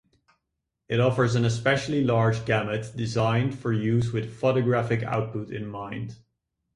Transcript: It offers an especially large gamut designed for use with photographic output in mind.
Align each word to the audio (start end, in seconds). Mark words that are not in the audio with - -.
It 0.89 0.99
offers 0.99 1.35
an 1.35 1.45
especially 1.45 2.03
large 2.03 2.43
gamut 2.45 2.91
designed 2.95 3.59
for 3.59 3.71
use 3.71 4.11
with 4.11 4.33
photographic 4.35 5.03
output 5.03 5.51
in 5.51 5.67
mind. 5.67 6.15